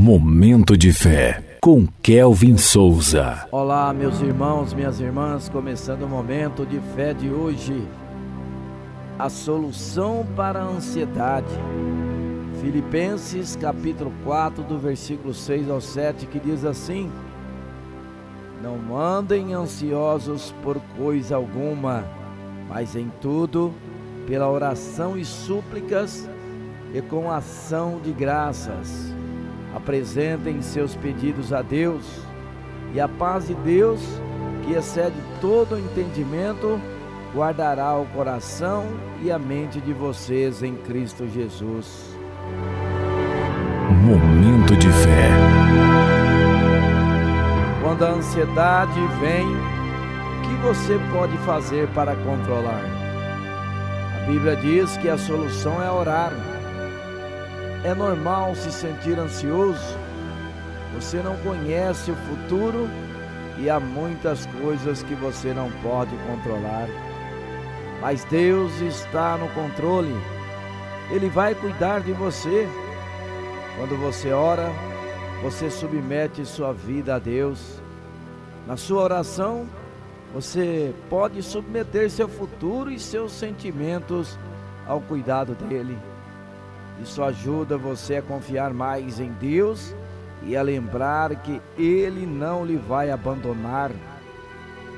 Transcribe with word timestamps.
Momento 0.00 0.76
de 0.76 0.92
fé 0.92 1.58
com 1.60 1.84
Kelvin 2.00 2.56
Souza. 2.56 3.48
Olá, 3.50 3.92
meus 3.92 4.20
irmãos, 4.20 4.72
minhas 4.72 5.00
irmãs, 5.00 5.48
começando 5.48 6.04
o 6.04 6.08
momento 6.08 6.64
de 6.64 6.78
fé 6.94 7.12
de 7.12 7.28
hoje. 7.28 7.82
A 9.18 9.28
solução 9.28 10.24
para 10.36 10.60
a 10.60 10.64
ansiedade. 10.64 11.52
Filipenses 12.60 13.56
capítulo 13.56 14.12
4, 14.22 14.62
do 14.62 14.78
versículo 14.78 15.34
6 15.34 15.68
ao 15.68 15.80
7, 15.80 16.26
que 16.26 16.38
diz 16.38 16.64
assim: 16.64 17.10
Não 18.62 18.96
andem 18.96 19.52
ansiosos 19.52 20.54
por 20.62 20.80
coisa 20.96 21.34
alguma, 21.34 22.04
mas 22.68 22.94
em 22.94 23.10
tudo, 23.20 23.74
pela 24.28 24.48
oração 24.48 25.18
e 25.18 25.24
súplicas 25.24 26.30
e 26.94 27.02
com 27.02 27.28
ação 27.32 28.00
de 28.00 28.12
graças 28.12 29.17
Apresentem 29.78 30.60
seus 30.60 30.96
pedidos 30.96 31.52
a 31.52 31.62
Deus 31.62 32.04
e 32.92 33.00
a 33.00 33.06
paz 33.06 33.46
de 33.46 33.54
Deus, 33.54 34.00
que 34.64 34.72
excede 34.72 35.14
todo 35.40 35.76
o 35.76 35.78
entendimento, 35.78 36.80
guardará 37.32 37.96
o 37.96 38.04
coração 38.06 38.86
e 39.22 39.30
a 39.30 39.38
mente 39.38 39.80
de 39.80 39.92
vocês 39.92 40.64
em 40.64 40.74
Cristo 40.74 41.28
Jesus. 41.28 42.18
Momento 44.02 44.76
de 44.76 44.90
fé. 44.90 45.30
Quando 47.80 48.04
a 48.04 48.10
ansiedade 48.10 49.00
vem, 49.20 49.46
o 49.46 50.42
que 50.42 50.54
você 50.60 50.98
pode 51.12 51.38
fazer 51.38 51.86
para 51.90 52.16
controlar? 52.16 52.82
A 54.24 54.26
Bíblia 54.26 54.56
diz 54.56 54.96
que 54.96 55.08
a 55.08 55.16
solução 55.16 55.80
é 55.80 55.88
orar. 55.88 56.32
É 57.88 57.94
normal 57.94 58.54
se 58.54 58.70
sentir 58.70 59.18
ansioso. 59.18 59.96
Você 60.94 61.22
não 61.22 61.38
conhece 61.38 62.10
o 62.10 62.16
futuro 62.16 62.86
e 63.56 63.70
há 63.70 63.80
muitas 63.80 64.44
coisas 64.60 65.02
que 65.02 65.14
você 65.14 65.54
não 65.54 65.72
pode 65.80 66.14
controlar. 66.26 66.86
Mas 67.98 68.24
Deus 68.24 68.78
está 68.82 69.38
no 69.38 69.48
controle. 69.54 70.14
Ele 71.10 71.30
vai 71.30 71.54
cuidar 71.54 72.00
de 72.00 72.12
você. 72.12 72.68
Quando 73.78 73.98
você 73.98 74.32
ora, 74.32 74.70
você 75.42 75.70
submete 75.70 76.44
sua 76.44 76.74
vida 76.74 77.14
a 77.14 77.18
Deus. 77.18 77.80
Na 78.66 78.76
sua 78.76 79.00
oração, 79.00 79.66
você 80.34 80.94
pode 81.08 81.42
submeter 81.42 82.10
seu 82.10 82.28
futuro 82.28 82.90
e 82.90 82.98
seus 82.98 83.32
sentimentos 83.32 84.38
ao 84.86 85.00
cuidado 85.00 85.54
dele. 85.54 85.96
Isso 87.02 87.22
ajuda 87.22 87.78
você 87.78 88.16
a 88.16 88.22
confiar 88.22 88.72
mais 88.72 89.20
em 89.20 89.30
Deus 89.32 89.94
e 90.42 90.56
a 90.56 90.62
lembrar 90.62 91.34
que 91.42 91.60
Ele 91.76 92.26
não 92.26 92.64
lhe 92.64 92.76
vai 92.76 93.10
abandonar. 93.10 93.90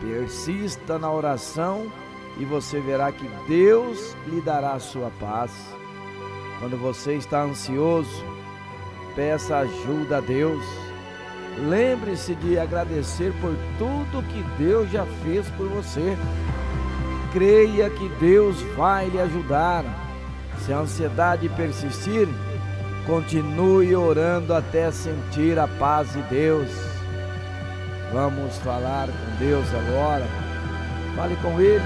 Persista 0.00 0.98
na 0.98 1.12
oração 1.12 1.90
e 2.38 2.44
você 2.44 2.80
verá 2.80 3.12
que 3.12 3.28
Deus 3.46 4.16
lhe 4.26 4.40
dará 4.40 4.72
a 4.72 4.80
sua 4.80 5.10
paz. 5.20 5.52
Quando 6.58 6.76
você 6.76 7.14
está 7.14 7.42
ansioso, 7.42 8.24
peça 9.14 9.58
ajuda 9.58 10.18
a 10.18 10.20
Deus. 10.20 10.64
Lembre-se 11.68 12.34
de 12.36 12.58
agradecer 12.58 13.32
por 13.40 13.54
tudo 13.78 14.26
que 14.28 14.42
Deus 14.62 14.90
já 14.90 15.04
fez 15.22 15.46
por 15.50 15.68
você. 15.68 16.16
Creia 17.32 17.90
que 17.90 18.08
Deus 18.20 18.60
vai 18.76 19.08
lhe 19.08 19.20
ajudar. 19.20 19.84
Se 20.58 20.72
a 20.72 20.78
ansiedade 20.78 21.48
persistir, 21.48 22.28
continue 23.06 23.94
orando 23.96 24.54
até 24.54 24.90
sentir 24.90 25.58
a 25.58 25.66
paz 25.66 26.12
de 26.12 26.22
Deus. 26.22 26.70
Vamos 28.12 28.56
falar 28.58 29.08
com 29.08 29.44
Deus 29.44 29.66
agora. 29.74 30.26
Fale 31.16 31.36
com 31.36 31.60
Ele. 31.60 31.82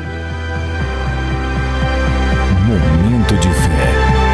Momento 2.67 3.35
de 3.37 3.49
fé. 3.49 4.27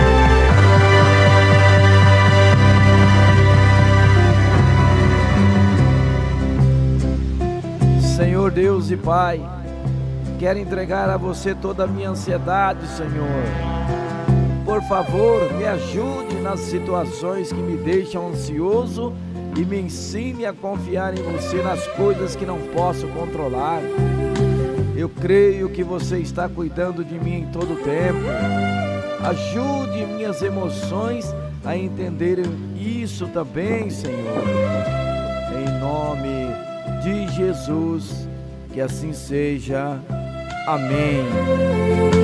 Senhor 8.16 8.50
Deus 8.50 8.90
e 8.90 8.96
Pai, 8.96 9.40
quero 10.38 10.58
entregar 10.58 11.08
a 11.08 11.16
você 11.16 11.54
toda 11.54 11.84
a 11.84 11.86
minha 11.86 12.10
ansiedade, 12.10 12.86
Senhor 12.88 13.82
por 14.72 14.82
favor, 14.84 15.52
me 15.52 15.66
ajude 15.66 16.36
nas 16.36 16.58
situações 16.60 17.52
que 17.52 17.60
me 17.60 17.76
deixam 17.76 18.28
ansioso 18.28 19.12
e 19.54 19.66
me 19.66 19.78
ensine 19.78 20.46
a 20.46 20.52
confiar 20.54 21.12
em 21.12 21.22
você 21.22 21.62
nas 21.62 21.86
coisas 21.88 22.34
que 22.34 22.46
não 22.46 22.58
posso 22.74 23.06
controlar. 23.08 23.82
Eu 24.96 25.10
creio 25.10 25.68
que 25.68 25.84
você 25.84 26.20
está 26.20 26.48
cuidando 26.48 27.04
de 27.04 27.18
mim 27.18 27.40
em 27.40 27.46
todo 27.48 27.74
o 27.74 27.76
tempo. 27.76 28.20
Ajude 29.22 30.06
minhas 30.06 30.40
emoções 30.40 31.26
a 31.62 31.76
entender 31.76 32.38
isso 32.74 33.26
também, 33.26 33.90
Senhor. 33.90 34.42
Em 35.54 35.80
nome 35.80 36.48
de 37.02 37.30
Jesus, 37.36 38.26
que 38.72 38.80
assim 38.80 39.12
seja. 39.12 40.00
Amém. 40.66 42.21